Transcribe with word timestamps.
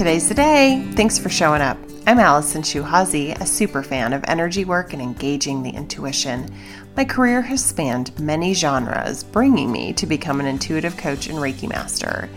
Today's 0.00 0.30
the 0.30 0.34
day. 0.34 0.82
Thanks 0.92 1.18
for 1.18 1.28
showing 1.28 1.60
up. 1.60 1.76
I'm 2.06 2.18
Allison 2.18 2.62
Shuhazi, 2.62 3.32
a 3.32 3.44
super 3.44 3.82
fan 3.82 4.14
of 4.14 4.24
energy 4.26 4.64
work 4.64 4.94
and 4.94 5.02
engaging 5.02 5.62
the 5.62 5.68
intuition. 5.68 6.48
My 6.96 7.04
career 7.04 7.42
has 7.42 7.62
spanned 7.62 8.18
many 8.18 8.54
genres, 8.54 9.22
bringing 9.22 9.70
me 9.70 9.92
to 9.92 10.06
become 10.06 10.40
an 10.40 10.46
intuitive 10.46 10.96
coach 10.96 11.26
and 11.26 11.36
Reiki 11.36 11.68
master. 11.68 12.30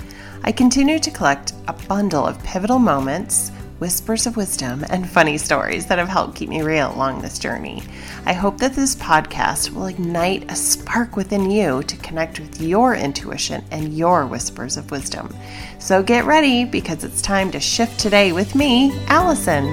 I 0.43 0.51
continue 0.51 0.99
to 0.99 1.09
collect 1.09 1.53
a 1.69 1.73
bundle 1.87 2.27
of 2.27 2.43
pivotal 2.43 2.79
moments 2.79 3.53
whispers 3.83 4.25
of 4.25 4.37
wisdom, 4.37 4.85
and 4.91 5.09
funny 5.09 5.37
stories 5.37 5.85
that 5.87 5.99
have 5.99 6.07
helped 6.07 6.35
keep 6.37 6.47
me 6.47 6.61
real 6.61 6.95
along 6.95 7.21
this 7.21 7.37
journey. 7.37 7.83
I 8.25 8.31
hope 8.31 8.57
that 8.59 8.71
this 8.71 8.95
podcast 8.95 9.71
will 9.71 9.87
ignite 9.87 10.49
a 10.49 10.55
spark 10.55 11.17
within 11.17 11.51
you 11.51 11.83
to 11.83 11.97
connect 11.97 12.39
with 12.39 12.61
your 12.61 12.95
intuition 12.95 13.61
and 13.71 13.93
your 13.93 14.25
whispers 14.25 14.77
of 14.77 14.89
wisdom. 14.89 15.35
So 15.79 16.01
get 16.01 16.23
ready 16.23 16.63
because 16.63 17.03
it's 17.03 17.21
time 17.21 17.51
to 17.51 17.59
shift 17.59 17.99
today 17.99 18.31
with 18.31 18.55
me, 18.55 18.97
Allison. 19.07 19.65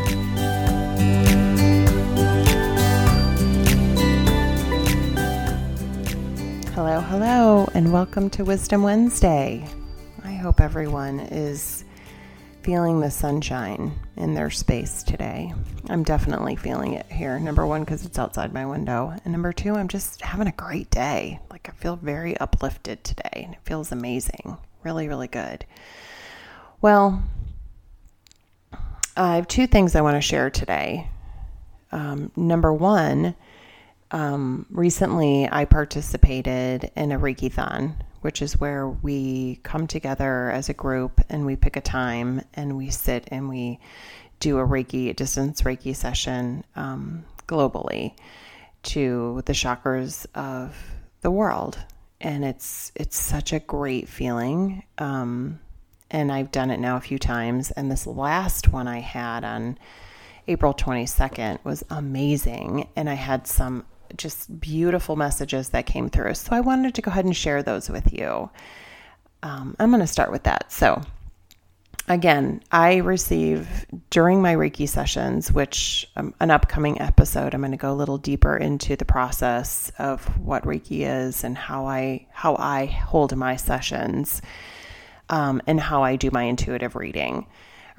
Hello, 6.75 7.01
hello, 7.01 7.69
and 7.75 7.93
welcome 7.93 8.29
to 8.31 8.45
Wisdom 8.45 8.83
Wednesday. 8.83 9.65
I 10.25 10.33
hope 10.33 10.61
everyone 10.61 11.21
is 11.21 11.85
feeling 12.63 13.01
the 13.01 13.11
sunshine 13.11 13.93
in 14.17 14.35
their 14.35 14.51
space 14.51 15.03
today. 15.03 15.53
I'm 15.89 16.03
definitely 16.03 16.57
feeling 16.57 16.93
it 16.95 17.07
here. 17.07 17.39
Number 17.39 17.67
one, 17.67 17.85
because 17.85 18.05
it's 18.05 18.19
outside 18.19 18.53
my 18.53 18.67
window. 18.67 19.15
And 19.25 19.33
number 19.33 19.53
two, 19.53 19.75
I'm 19.75 19.89
just 19.89 20.21
having 20.21 20.47
a 20.47 20.53
great 20.53 20.91
day. 20.91 21.41
Like, 21.51 21.69
I 21.69 21.73
feel 21.73 21.97
very 21.97 22.37
uplifted 22.37 23.03
today, 23.03 23.43
and 23.45 23.55
it 23.55 23.61
feels 23.65 23.93
amazing. 23.93 24.59
Really, 24.83 25.09
really 25.09 25.29
good. 25.29 25.65
Well, 26.81 27.23
I 29.17 29.37
have 29.37 29.49
two 29.49 29.67
things 29.67 29.95
I 29.95 30.03
want 30.03 30.17
to 30.17 30.21
share 30.21 30.51
today. 30.51 31.09
Um, 31.93 32.31
number 32.37 32.73
one, 32.73 33.35
um, 34.11 34.67
recently 34.71 35.49
I 35.51 35.65
participated 35.65 36.91
in 36.97 37.13
a 37.13 37.19
Reiki 37.19 37.53
Thon 37.53 37.97
which 38.21 38.43
is 38.43 38.61
where 38.61 38.89
we 38.89 39.61
come 39.63 39.87
together 39.87 40.51
as 40.51 40.69
a 40.69 40.75
group 40.75 41.21
and 41.29 41.47
we 41.47 41.57
pick 41.57 41.77
a 41.77 41.81
time 41.81 42.43
and 42.55 42.77
we 42.77 42.91
sit 42.91 43.29
and 43.29 43.49
we 43.49 43.79
do 44.41 44.59
a 44.59 44.67
Reiki, 44.67 45.11
a 45.11 45.15
distance 45.15 45.63
Reiki 45.63 45.95
session 45.95 46.65
um, 46.77 47.25
globally 47.47 48.15
to 48.83 49.43
the 49.47 49.53
chakras 49.53 50.27
of 50.35 50.75
the 51.21 51.31
world. 51.31 51.79
And 52.21 52.45
it's 52.45 52.93
it's 52.95 53.19
such 53.19 53.53
a 53.53 53.61
great 53.61 54.09
feeling. 54.09 54.83
Um, 54.99 55.61
and 56.11 56.33
I've 56.33 56.51
done 56.51 56.71
it 56.71 56.81
now 56.81 56.97
a 56.97 57.01
few 57.01 57.19
times. 57.19 57.71
And 57.71 57.91
this 57.91 58.07
last 58.07 58.73
one 58.73 58.89
I 58.89 59.01
had 59.01 59.45
on 59.45 59.79
April 60.49 60.75
22nd 60.75 61.65
was 61.65 61.85
amazing. 61.89 62.89
And 62.97 63.09
I 63.09 63.15
had 63.15 63.47
some 63.47 63.87
just 64.17 64.61
beautiful 64.61 65.17
messages 65.17 65.71
that 65.71 65.87
came 65.87 66.09
through. 66.09 66.35
So 66.35 66.55
I 66.55 66.61
wanted 66.61 66.95
to 66.95 67.03
go 67.03 67.11
ahead 67.11 67.25
and 67.25 67.37
share 67.37 67.63
those 67.63 67.89
with 67.89 68.13
you. 68.13 68.51
Um, 69.43 69.77
I'm 69.79 69.91
going 69.91 70.01
to 70.01 70.07
start 70.07 70.31
with 70.31 70.43
that. 70.45 70.71
So, 70.71 71.01
again, 72.09 72.63
I 72.71 72.97
receive 72.97 73.87
during 74.11 74.43
my 74.43 74.55
Reiki 74.55 74.89
sessions, 74.89 75.51
which 75.51 76.11
um, 76.17 76.35
an 76.41 76.51
upcoming 76.51 77.01
episode, 77.01 77.55
I'm 77.55 77.61
going 77.61 77.71
to 77.71 77.79
go 77.79 77.93
a 77.93 77.95
little 77.95 78.19
deeper 78.19 78.57
into 78.57 78.97
the 78.97 79.05
process 79.05 79.91
of 79.99 80.25
what 80.39 80.65
Reiki 80.65 81.07
is 81.07 81.45
and 81.45 81.57
how 81.57 81.87
I 81.87 82.27
how 82.31 82.57
I 82.57 82.87
hold 82.87 83.35
my 83.35 83.57
sessions, 83.57 84.43
um, 85.31 85.63
and 85.67 85.81
how 85.81 86.03
I 86.03 86.17
do 86.17 86.31
my 86.31 86.43
intuitive 86.43 86.97
reading 86.97 87.47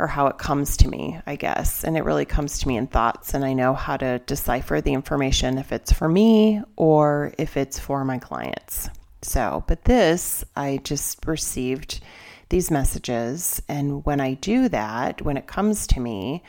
or 0.02 0.08
how 0.08 0.26
it 0.26 0.40
comes 0.40 0.78
to 0.78 0.90
me, 0.90 1.20
I 1.28 1.36
guess. 1.36 1.84
And 1.84 1.96
it 1.96 2.04
really 2.04 2.26
comes 2.26 2.58
to 2.60 2.68
me 2.68 2.76
in 2.76 2.88
thoughts, 2.88 3.36
and 3.36 3.46
I 3.46 3.54
know 3.54 3.76
how 3.76 3.98
to 3.98 4.18
decipher 4.20 4.82
the 4.82 4.94
information 4.94 5.60
if 5.60 5.72
it's 5.72 5.92
for 5.92 6.10
me 6.10 6.60
or 6.76 7.34
if 7.38 7.56
it's 7.56 7.78
for 7.78 8.04
my 8.04 8.18
clients. 8.18 8.90
So, 9.22 9.64
but 9.68 9.86
this, 9.86 10.44
I 10.56 10.82
just 10.84 11.24
received 11.28 12.02
these 12.50 12.72
messages. 12.72 13.62
And 13.70 14.04
when 14.04 14.20
I 14.20 14.34
do 14.34 14.70
that, 14.70 15.22
when 15.22 15.38
it 15.38 15.46
comes 15.46 15.86
to 15.88 16.00
me, 16.00 16.44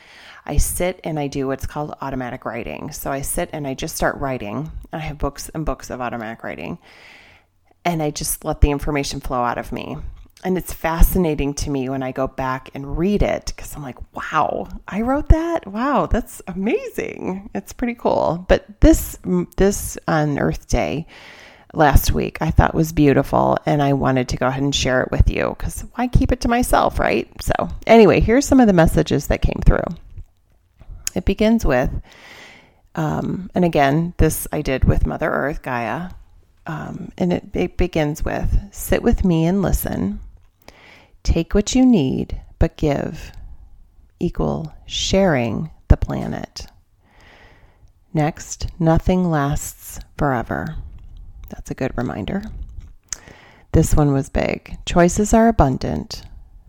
I 0.47 0.57
sit 0.57 0.99
and 1.03 1.19
I 1.19 1.27
do 1.27 1.45
what's 1.45 1.67
called 1.67 1.95
automatic 2.01 2.45
writing. 2.45 2.91
So 2.91 3.11
I 3.11 3.21
sit 3.21 3.51
and 3.53 3.67
I 3.67 3.75
just 3.75 3.95
start 3.95 4.17
writing. 4.17 4.71
I 4.91 4.97
have 4.97 5.19
books 5.19 5.49
and 5.49 5.63
books 5.63 5.91
of 5.91 6.01
automatic 6.01 6.43
writing. 6.43 6.79
And 7.85 8.01
I 8.01 8.09
just 8.09 8.43
let 8.43 8.61
the 8.61 8.71
information 8.71 9.19
flow 9.19 9.43
out 9.43 9.59
of 9.59 9.71
me. 9.71 9.97
And 10.43 10.57
it's 10.57 10.73
fascinating 10.73 11.53
to 11.55 11.69
me 11.69 11.87
when 11.87 12.03
I 12.03 12.11
go 12.11 12.27
back 12.27 12.69
and 12.73 12.97
read 12.97 13.23
it 13.23 13.53
because 13.55 13.75
I'm 13.75 13.81
like, 13.81 13.97
wow, 14.13 14.67
I 14.87 15.01
wrote 15.01 15.29
that. 15.29 15.65
Wow, 15.67 16.05
that's 16.05 16.41
amazing. 16.47 17.49
It's 17.55 17.71
pretty 17.71 17.95
cool. 17.95 18.45
But 18.49 18.81
this 18.81 19.17
this 19.55 19.97
on 20.07 20.39
Earth 20.39 20.67
Day 20.67 21.07
last 21.73 22.11
week 22.11 22.37
I 22.39 22.51
thought 22.51 22.75
was 22.75 22.93
beautiful 22.93 23.57
and 23.65 23.81
I 23.81 23.93
wanted 23.93 24.29
to 24.29 24.37
go 24.37 24.47
ahead 24.47 24.61
and 24.61 24.75
share 24.75 25.01
it 25.01 25.11
with 25.11 25.29
you 25.29 25.55
because 25.57 25.81
why 25.95 26.07
keep 26.07 26.31
it 26.31 26.41
to 26.41 26.47
myself, 26.47 26.99
right? 26.99 27.29
So, 27.41 27.69
anyway, 27.87 28.19
here's 28.19 28.45
some 28.45 28.59
of 28.59 28.67
the 28.67 28.73
messages 28.73 29.27
that 29.27 29.41
came 29.41 29.61
through. 29.65 29.83
It 31.15 31.25
begins 31.25 31.65
with, 31.65 31.89
um, 32.95 33.49
and 33.55 33.65
again, 33.65 34.13
this 34.17 34.47
I 34.51 34.61
did 34.61 34.83
with 34.83 35.05
Mother 35.05 35.29
Earth, 35.29 35.61
Gaia, 35.61 36.09
um, 36.65 37.11
and 37.17 37.33
it, 37.33 37.43
it 37.53 37.77
begins 37.77 38.23
with 38.23 38.55
sit 38.71 39.01
with 39.01 39.23
me 39.23 39.45
and 39.45 39.61
listen. 39.61 40.19
Take 41.23 41.55
what 41.55 41.73
you 41.73 41.85
need, 41.85 42.41
but 42.59 42.77
give 42.77 43.31
equal 44.19 44.73
sharing 44.85 45.69
the 45.87 45.97
planet. 45.97 46.67
Next, 48.13 48.67
nothing 48.79 49.29
lasts 49.29 49.99
forever. 50.17 50.75
That's 51.49 51.71
a 51.71 51.75
good 51.75 51.97
reminder. 51.97 52.43
This 53.71 53.95
one 53.95 54.13
was 54.13 54.29
big. 54.29 54.77
Choices 54.85 55.33
are 55.33 55.47
abundant, 55.47 56.21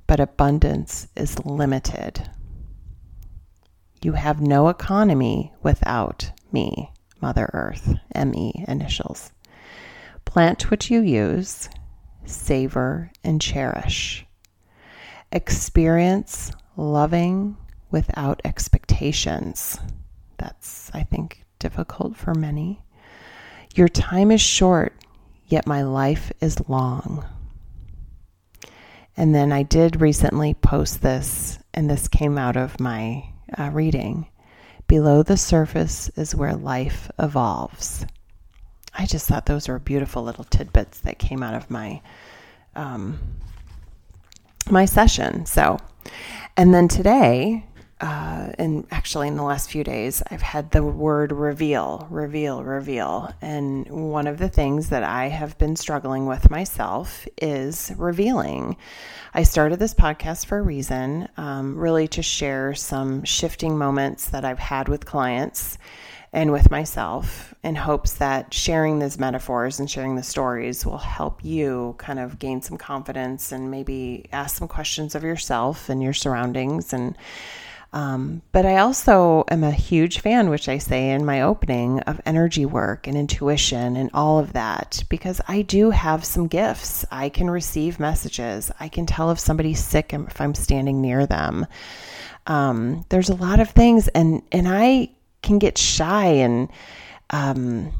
but 0.06 0.20
abundance 0.20 1.06
is 1.16 1.44
limited. 1.44 2.30
You 4.02 4.12
have 4.12 4.40
no 4.40 4.68
economy 4.68 5.52
without 5.62 6.30
me, 6.50 6.90
Mother 7.20 7.50
Earth, 7.52 7.94
ME 8.14 8.64
initials. 8.66 9.32
Plant 10.24 10.70
what 10.70 10.90
you 10.90 11.00
use, 11.00 11.68
savor 12.24 13.10
and 13.22 13.40
cherish. 13.40 14.23
Experience 15.34 16.52
loving 16.76 17.56
without 17.90 18.40
expectations. 18.44 19.80
That's, 20.38 20.92
I 20.94 21.02
think, 21.02 21.44
difficult 21.58 22.16
for 22.16 22.34
many. 22.34 22.80
Your 23.74 23.88
time 23.88 24.30
is 24.30 24.40
short, 24.40 24.94
yet 25.48 25.66
my 25.66 25.82
life 25.82 26.30
is 26.40 26.68
long. 26.68 27.26
And 29.16 29.34
then 29.34 29.52
I 29.52 29.64
did 29.64 30.00
recently 30.00 30.54
post 30.54 31.02
this, 31.02 31.58
and 31.74 31.90
this 31.90 32.06
came 32.06 32.38
out 32.38 32.56
of 32.56 32.78
my 32.78 33.24
uh, 33.58 33.70
reading. 33.72 34.28
Below 34.86 35.24
the 35.24 35.36
surface 35.36 36.10
is 36.10 36.36
where 36.36 36.54
life 36.54 37.10
evolves. 37.18 38.06
I 38.96 39.06
just 39.06 39.26
thought 39.26 39.46
those 39.46 39.66
were 39.66 39.80
beautiful 39.80 40.22
little 40.22 40.44
tidbits 40.44 41.00
that 41.00 41.18
came 41.18 41.42
out 41.42 41.54
of 41.54 41.70
my 41.70 42.02
um, 42.76 43.18
my 44.70 44.84
session. 44.84 45.46
So, 45.46 45.78
and 46.56 46.74
then 46.74 46.88
today, 46.88 47.64
uh, 48.00 48.52
and 48.58 48.86
actually 48.90 49.28
in 49.28 49.36
the 49.36 49.42
last 49.42 49.70
few 49.70 49.84
days, 49.84 50.22
I've 50.30 50.42
had 50.42 50.72
the 50.72 50.82
word 50.82 51.32
reveal, 51.32 52.06
reveal, 52.10 52.62
reveal. 52.62 53.32
And 53.40 53.88
one 53.88 54.26
of 54.26 54.38
the 54.38 54.48
things 54.48 54.90
that 54.90 55.04
I 55.04 55.28
have 55.28 55.56
been 55.58 55.76
struggling 55.76 56.26
with 56.26 56.50
myself 56.50 57.26
is 57.40 57.92
revealing. 57.96 58.76
I 59.32 59.42
started 59.44 59.78
this 59.78 59.94
podcast 59.94 60.46
for 60.46 60.58
a 60.58 60.62
reason, 60.62 61.28
um, 61.36 61.78
really 61.78 62.08
to 62.08 62.22
share 62.22 62.74
some 62.74 63.24
shifting 63.24 63.78
moments 63.78 64.30
that 64.30 64.44
I've 64.44 64.58
had 64.58 64.88
with 64.88 65.06
clients 65.06 65.78
and 66.34 66.50
with 66.50 66.70
myself 66.70 67.54
in 67.62 67.76
hopes 67.76 68.14
that 68.14 68.52
sharing 68.52 68.98
these 68.98 69.18
metaphors 69.18 69.78
and 69.78 69.88
sharing 69.88 70.16
the 70.16 70.22
stories 70.22 70.84
will 70.84 70.98
help 70.98 71.42
you 71.44 71.94
kind 71.96 72.18
of 72.18 72.38
gain 72.38 72.60
some 72.60 72.76
confidence 72.76 73.52
and 73.52 73.70
maybe 73.70 74.26
ask 74.32 74.56
some 74.56 74.68
questions 74.68 75.14
of 75.14 75.22
yourself 75.22 75.88
and 75.88 76.02
your 76.02 76.12
surroundings 76.12 76.92
and 76.92 77.16
um, 77.94 78.42
but 78.50 78.66
I 78.66 78.78
also 78.78 79.44
am 79.48 79.62
a 79.62 79.70
huge 79.70 80.18
fan, 80.18 80.50
which 80.50 80.68
I 80.68 80.78
say 80.78 81.10
in 81.10 81.24
my 81.24 81.42
opening, 81.42 82.00
of 82.00 82.20
energy 82.26 82.66
work 82.66 83.06
and 83.06 83.16
intuition 83.16 83.96
and 83.96 84.10
all 84.12 84.40
of 84.40 84.52
that 84.54 85.04
because 85.08 85.40
I 85.46 85.62
do 85.62 85.90
have 85.90 86.24
some 86.24 86.48
gifts. 86.48 87.04
I 87.12 87.28
can 87.28 87.48
receive 87.48 88.00
messages. 88.00 88.72
I 88.80 88.88
can 88.88 89.06
tell 89.06 89.30
if 89.30 89.38
somebody's 89.38 89.78
sick 89.78 90.12
if 90.12 90.40
I'm 90.40 90.56
standing 90.56 91.00
near 91.00 91.24
them. 91.24 91.68
Um, 92.48 93.06
there's 93.10 93.30
a 93.30 93.36
lot 93.36 93.60
of 93.60 93.70
things, 93.70 94.08
and 94.08 94.42
and 94.50 94.66
I 94.68 95.10
can 95.44 95.60
get 95.60 95.78
shy 95.78 96.26
and 96.26 96.68
um, 97.30 97.92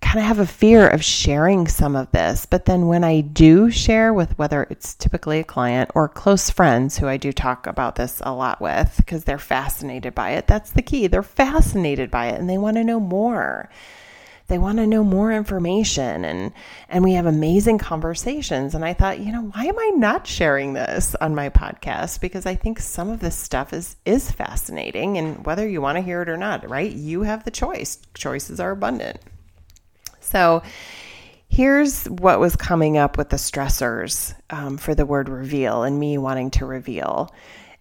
kind 0.00 0.18
of 0.18 0.24
have 0.24 0.38
a 0.38 0.46
fear 0.46 0.88
of 0.88 1.04
sharing 1.04 1.68
some 1.68 1.94
of 1.94 2.10
this. 2.10 2.46
But 2.46 2.64
then 2.64 2.86
when 2.86 3.04
I 3.04 3.20
do 3.20 3.70
share 3.70 4.12
with 4.12 4.36
whether 4.38 4.66
it's 4.70 4.94
typically 4.94 5.40
a 5.40 5.44
client 5.44 5.90
or 5.94 6.08
close 6.08 6.50
friends 6.50 6.98
who 6.98 7.06
I 7.06 7.16
do 7.16 7.32
talk 7.32 7.66
about 7.66 7.96
this 7.96 8.20
a 8.24 8.32
lot 8.32 8.60
with 8.60 8.94
because 8.96 9.24
they're 9.24 9.38
fascinated 9.38 10.14
by 10.14 10.30
it, 10.30 10.46
that's 10.46 10.70
the 10.70 10.82
key. 10.82 11.06
They're 11.06 11.22
fascinated 11.22 12.10
by 12.10 12.28
it 12.28 12.40
and 12.40 12.48
they 12.48 12.58
want 12.58 12.76
to 12.76 12.84
know 12.84 13.00
more. 13.00 13.68
They 14.50 14.58
want 14.58 14.78
to 14.78 14.86
know 14.86 15.04
more 15.04 15.32
information 15.32 16.24
and 16.24 16.52
and 16.88 17.04
we 17.04 17.12
have 17.12 17.24
amazing 17.24 17.78
conversations 17.78 18.74
and 18.74 18.84
I 18.84 18.94
thought, 18.94 19.20
you 19.20 19.30
know, 19.30 19.42
why 19.42 19.66
am 19.66 19.78
I 19.78 19.92
not 19.94 20.26
sharing 20.26 20.72
this 20.72 21.14
on 21.14 21.36
my 21.36 21.50
podcast 21.50 22.20
because 22.20 22.46
I 22.46 22.56
think 22.56 22.80
some 22.80 23.10
of 23.10 23.20
this 23.20 23.36
stuff 23.36 23.72
is 23.72 23.96
is 24.04 24.30
fascinating 24.32 25.18
and 25.18 25.46
whether 25.46 25.68
you 25.68 25.80
want 25.80 25.98
to 25.98 26.02
hear 26.02 26.20
it 26.20 26.28
or 26.28 26.36
not, 26.36 26.68
right? 26.68 26.90
You 26.90 27.22
have 27.22 27.44
the 27.44 27.52
choice. 27.52 27.98
Choices 28.14 28.58
are 28.58 28.72
abundant. 28.72 29.20
So 30.18 30.64
here's 31.48 32.06
what 32.06 32.40
was 32.40 32.56
coming 32.56 32.98
up 32.98 33.16
with 33.16 33.28
the 33.28 33.36
stressors 33.36 34.34
um, 34.50 34.78
for 34.78 34.96
the 34.96 35.06
word 35.06 35.28
reveal 35.28 35.84
and 35.84 35.98
me 35.98 36.18
wanting 36.18 36.50
to 36.52 36.66
reveal. 36.66 37.32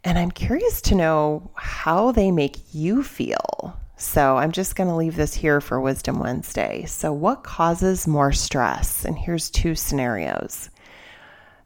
And 0.04 0.20
I'm 0.20 0.30
curious 0.30 0.82
to 0.84 0.96
know 0.96 1.50
how 1.56 2.12
they 2.12 2.30
make 2.30 2.58
you 2.74 3.02
feel. 3.02 3.79
So 4.00 4.38
I'm 4.38 4.54
just 4.54 4.78
going 4.78 4.88
to 4.88 4.96
leave 4.96 5.18
this 5.18 5.34
here 5.34 5.60
for 5.60 5.82
Wisdom 5.82 6.20
Wednesday. 6.20 6.86
So, 6.86 7.12
what 7.12 7.44
causes 7.44 8.08
more 8.08 8.32
stress? 8.32 9.04
And 9.04 9.18
here's 9.18 9.50
two 9.50 9.76
scenarios. 9.76 10.70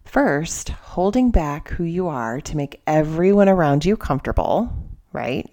First, 0.04 0.70
holding 0.70 1.30
back 1.30 1.70
who 1.70 1.84
you 1.84 2.08
are 2.08 2.42
to 2.42 2.58
make 2.58 2.82
everyone 2.88 3.50
around 3.50 3.86
you 3.86 3.96
comfortable, 3.96 4.74
right? 5.12 5.48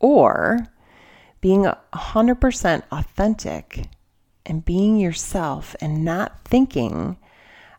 Or 0.00 0.66
being 1.40 1.70
100% 1.94 2.82
authentic 2.90 3.86
and 4.44 4.64
being 4.64 4.98
yourself 4.98 5.76
and 5.80 6.04
not 6.04 6.44
thinking 6.44 7.16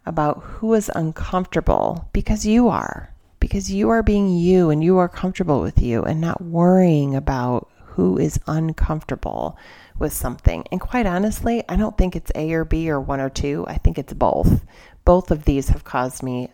about 0.05 0.41
who 0.43 0.73
is 0.73 0.89
uncomfortable 0.95 2.09
because 2.13 2.45
you 2.45 2.69
are, 2.69 3.13
because 3.41 3.69
you 3.69 3.89
are 3.89 4.01
being 4.01 4.29
you 4.29 4.69
and 4.69 4.81
you 4.81 4.97
are 4.97 5.09
comfortable 5.09 5.59
with 5.59 5.81
you 5.81 6.03
and 6.03 6.21
not 6.21 6.41
worrying 6.41 7.15
about 7.15 7.69
who 7.95 8.17
is 8.17 8.39
uncomfortable 8.47 9.57
with 9.97 10.13
something. 10.13 10.65
And 10.71 10.81
quite 10.81 11.05
honestly, 11.05 11.63
I 11.67 11.75
don't 11.75 11.97
think 11.97 12.15
it's 12.15 12.31
A 12.35 12.51
or 12.53 12.65
B 12.65 12.89
or 12.89 12.99
one 12.99 13.19
or 13.19 13.29
two. 13.29 13.65
I 13.67 13.77
think 13.77 13.97
it's 13.97 14.13
both. 14.13 14.65
Both 15.05 15.31
of 15.31 15.45
these 15.45 15.69
have 15.69 15.83
caused 15.83 16.23
me 16.23 16.49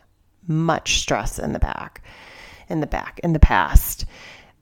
much 0.47 0.99
stress 0.99 1.39
in 1.39 1.53
the 1.53 1.59
back, 1.59 2.01
in 2.69 2.79
the 2.79 2.87
back, 2.87 3.19
in 3.23 3.33
the 3.33 3.39
past 3.39 4.05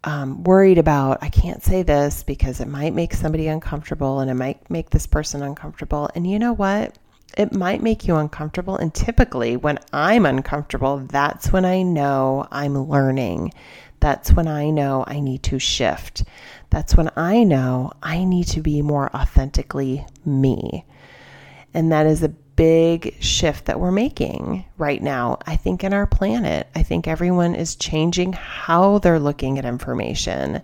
um, 0.03 0.44
worried 0.44 0.77
about, 0.77 1.19
I 1.21 1.29
can't 1.29 1.62
say 1.62 1.83
this 1.83 2.24
because 2.24 2.62
it 2.62 2.68
might 2.68 2.94
make 2.94 3.13
somebody 3.13 3.47
uncomfortable 3.47 4.19
and 4.19 4.31
it 4.31 4.35
might 4.35 4.69
make 4.69 4.89
this 4.89 5.07
person 5.07 5.44
uncomfortable. 5.44 6.09
And 6.15 6.25
you 6.25 6.39
know 6.39 6.53
what? 6.53 6.97
It 7.37 7.53
might 7.53 7.83
make 7.83 8.07
you 8.07 8.15
uncomfortable. 8.15 8.75
And 8.75 8.93
typically, 8.93 9.55
when 9.55 9.77
I'm 9.93 10.25
uncomfortable, 10.25 10.97
that's 10.97 11.53
when 11.53 11.65
I 11.65 11.83
know 11.83 12.47
I'm 12.51 12.89
learning. 12.89 13.53
That's 13.99 14.33
when 14.33 14.47
I 14.47 14.71
know 14.71 15.03
I 15.07 15.19
need 15.19 15.43
to 15.43 15.59
shift. 15.59 16.23
That's 16.71 16.97
when 16.97 17.11
I 17.15 17.43
know 17.43 17.93
I 18.01 18.23
need 18.23 18.47
to 18.49 18.61
be 18.61 18.81
more 18.81 19.15
authentically 19.15 20.05
me. 20.25 20.85
And 21.73 21.91
that 21.91 22.07
is 22.07 22.23
a 22.23 22.29
big 22.29 23.15
shift 23.21 23.65
that 23.65 23.79
we're 23.79 23.91
making 23.91 24.65
right 24.79 25.01
now, 25.01 25.37
I 25.45 25.57
think, 25.57 25.83
in 25.83 25.93
our 25.93 26.07
planet. 26.07 26.67
I 26.75 26.81
think 26.81 27.07
everyone 27.07 27.53
is 27.53 27.75
changing 27.75 28.33
how 28.33 28.97
they're 28.97 29.19
looking 29.19 29.59
at 29.59 29.65
information. 29.65 30.61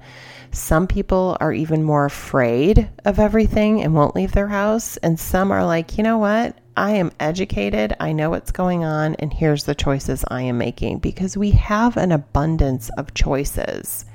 Some 0.52 0.88
people 0.88 1.38
are 1.40 1.54
even 1.54 1.84
more 1.84 2.06
afraid 2.06 2.90
of 3.06 3.20
everything 3.20 3.82
and 3.82 3.94
won't 3.94 4.16
leave 4.16 4.32
their 4.32 4.48
house. 4.48 4.98
And 4.98 5.20
some 5.20 5.52
are 5.52 5.66
like, 5.66 5.98
you 5.98 6.04
know 6.04 6.18
what? 6.18 6.58
I 6.76 6.92
am 6.92 7.12
educated. 7.20 7.96
I 8.00 8.14
know 8.14 8.30
what's 8.30 8.52
going 8.52 8.84
on. 8.84 9.16
And 9.16 9.34
here's 9.34 9.66
the 9.66 9.76
choices 9.76 10.26
I 10.30 10.42
am 10.42 10.58
making 10.58 11.00
because 11.00 11.38
we 11.38 11.52
have 11.52 11.98
an 11.98 12.12
abundance 12.12 12.90
of 12.98 13.14
choices 13.14 14.06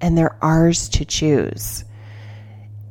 and 0.00 0.16
they're 0.16 0.36
ours 0.42 0.88
to 0.90 1.04
choose. 1.04 1.84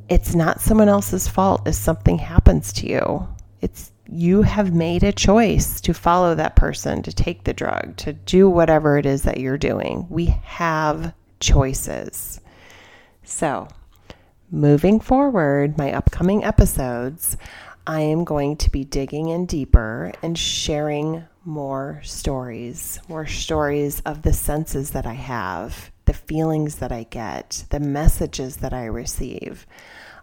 It's 0.08 0.34
not 0.34 0.60
someone 0.60 0.88
else's 0.88 1.28
fault 1.28 1.66
if 1.66 1.74
something 1.74 2.18
happens 2.18 2.72
to 2.74 2.88
you. 2.88 3.28
It's 3.60 3.92
you 4.08 4.42
have 4.42 4.72
made 4.72 5.02
a 5.02 5.12
choice 5.12 5.80
to 5.80 5.92
follow 5.92 6.34
that 6.34 6.54
person, 6.54 7.02
to 7.02 7.12
take 7.12 7.42
the 7.44 7.52
drug, 7.52 7.96
to 7.96 8.12
do 8.12 8.48
whatever 8.48 8.98
it 8.98 9.06
is 9.06 9.22
that 9.22 9.40
you're 9.40 9.58
doing. 9.58 10.06
We 10.08 10.26
have 10.44 11.12
choices. 11.40 12.40
So, 13.24 13.66
moving 14.50 15.00
forward, 15.00 15.76
my 15.76 15.92
upcoming 15.92 16.44
episodes, 16.44 17.36
I 17.86 18.00
am 18.00 18.24
going 18.24 18.56
to 18.56 18.70
be 18.70 18.84
digging 18.84 19.28
in 19.28 19.46
deeper 19.46 20.12
and 20.20 20.36
sharing 20.36 21.24
more 21.44 22.00
stories, 22.02 22.98
more 23.08 23.26
stories 23.26 24.00
of 24.00 24.22
the 24.22 24.32
senses 24.32 24.90
that 24.90 25.06
I 25.06 25.12
have, 25.12 25.92
the 26.04 26.12
feelings 26.12 26.76
that 26.76 26.90
I 26.90 27.04
get, 27.04 27.64
the 27.70 27.78
messages 27.78 28.56
that 28.56 28.72
I 28.72 28.86
receive. 28.86 29.66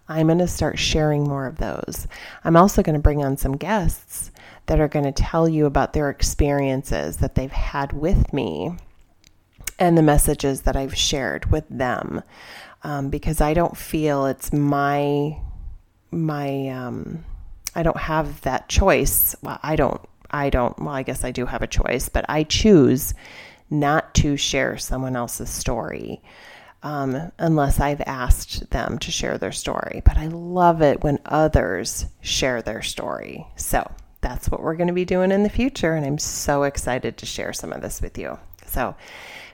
I'm 0.10 0.28
going 0.28 0.40
to 0.40 0.48
start 0.48 0.78
sharing 0.78 1.24
more 1.24 1.48
of 1.48 1.58
those. 1.58 2.06
I'm 2.44 2.58
also 2.58 2.84
going 2.84 2.96
to 2.96 3.02
bring 3.02 3.24
on 3.24 3.38
some 3.38 3.56
guests 3.56 4.32
that 4.66 4.82
are 4.82 4.90
going 4.90 5.06
to 5.06 5.14
tell 5.14 5.48
you 5.48 5.66
about 5.66 5.94
their 5.94 6.10
experiences 6.10 7.18
that 7.18 7.36
they've 7.36 7.52
had 7.52 7.94
with 7.94 8.34
me 8.34 8.76
and 9.80 9.98
the 9.98 10.02
messages 10.02 10.62
that 10.62 10.76
I've 10.76 10.98
shared 10.98 11.50
with 11.52 11.64
them. 11.70 12.22
Um, 12.84 13.10
because 13.10 13.40
I 13.40 13.54
don't 13.54 13.78
feel 13.78 14.26
it's 14.26 14.52
my 14.52 15.38
my 16.12 16.68
um, 16.68 17.24
I 17.76 17.84
don't 17.84 17.98
have 17.98 18.42
that 18.42 18.70
choice. 18.70 19.36
Well, 19.42 19.60
I 19.64 19.76
don't 19.76 20.02
I 20.32 20.50
don't 20.50 20.78
well 20.80 20.94
I 20.94 21.04
guess 21.04 21.24
I 21.24 21.32
do 21.32 21.46
have 21.46 21.62
a 21.62 21.68
choice, 21.68 22.10
but 22.10 22.26
I 22.30 22.44
choose 22.44 23.14
not 23.70 24.14
to 24.16 24.38
share 24.38 24.78
someone 24.78 25.16
else's 25.16 25.50
story 25.50 26.22
um, 26.84 27.32
unless 27.40 27.80
I've 27.80 28.02
asked 28.02 28.70
them 28.70 29.00
to 29.00 29.12
share 29.12 29.38
their 29.38 29.52
story. 29.52 30.02
But 30.06 30.18
I 30.18 30.28
love 30.28 30.82
it 30.82 31.04
when 31.04 31.20
others 31.26 32.06
share 32.22 32.62
their 32.62 32.82
story. 32.82 33.48
So 33.56 33.90
that's 34.22 34.50
what 34.50 34.62
we're 34.62 34.76
going 34.76 34.88
to 34.88 34.94
be 34.94 35.06
doing 35.06 35.32
in 35.32 35.44
the 35.44 35.50
future. 35.50 35.94
And 35.94 36.06
I'm 36.06 36.18
so 36.18 36.64
excited 36.64 37.18
to 37.18 37.26
share 37.26 37.54
some 37.54 37.72
of 37.72 37.82
this 37.82 38.02
with 38.02 38.18
you. 38.18 38.38
So 38.68 38.96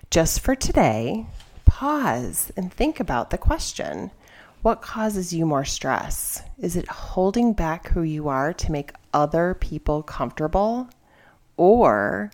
just 0.10 0.39
for 0.42 0.56
today, 0.56 1.27
pause 1.66 2.51
and 2.57 2.74
think 2.74 3.00
about 3.00 3.30
the 3.30 3.38
question 3.38 4.12
What 4.62 4.82
causes 4.82 5.34
you 5.34 5.46
more 5.46 5.66
stress? 5.66 6.42
Is 6.57 6.76
it 6.76 6.88
holding 6.88 7.54
back 7.54 7.88
who 7.90 8.04
you 8.04 8.28
are 8.28 8.54
to 8.54 8.72
make 8.72 8.92
other 9.14 9.54
people 9.54 10.04
comfortable? 10.04 10.90
Or 11.57 12.31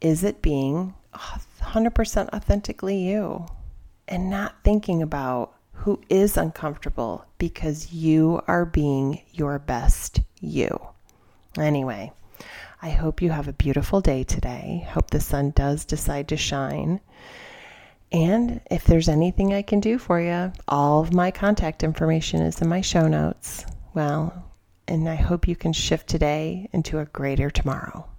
is 0.00 0.24
it 0.24 0.42
being 0.42 0.94
100% 1.14 2.28
authentically 2.32 2.98
you? 2.98 3.46
and 4.08 4.28
not 4.28 4.54
thinking 4.62 5.02
about 5.02 5.54
who 5.72 6.00
is 6.08 6.36
uncomfortable 6.36 7.24
because 7.38 7.92
you 7.92 8.42
are 8.46 8.64
being 8.64 9.20
your 9.32 9.58
best 9.58 10.20
you. 10.40 10.78
Anyway, 11.58 12.12
I 12.80 12.90
hope 12.90 13.22
you 13.22 13.30
have 13.30 13.48
a 13.48 13.52
beautiful 13.52 14.00
day 14.00 14.22
today. 14.22 14.86
Hope 14.90 15.10
the 15.10 15.20
sun 15.20 15.50
does 15.50 15.84
decide 15.84 16.28
to 16.28 16.36
shine. 16.36 17.00
And 18.12 18.60
if 18.70 18.84
there's 18.84 19.08
anything 19.08 19.54
I 19.54 19.62
can 19.62 19.80
do 19.80 19.98
for 19.98 20.20
you, 20.20 20.52
all 20.68 21.00
of 21.00 21.14
my 21.14 21.30
contact 21.30 21.82
information 21.82 22.42
is 22.42 22.60
in 22.60 22.68
my 22.68 22.82
show 22.82 23.08
notes. 23.08 23.64
Well, 23.94 24.50
and 24.86 25.08
I 25.08 25.14
hope 25.14 25.48
you 25.48 25.56
can 25.56 25.72
shift 25.72 26.08
today 26.08 26.68
into 26.72 26.98
a 26.98 27.06
greater 27.06 27.50
tomorrow. 27.50 28.11